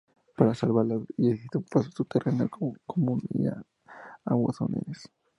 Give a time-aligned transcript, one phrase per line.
[0.35, 3.63] Para salvar las vías existe un paso subterráneo que comunica
[4.25, 5.07] ambos andenes.